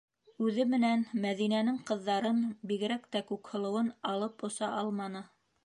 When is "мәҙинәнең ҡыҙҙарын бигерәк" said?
1.25-3.07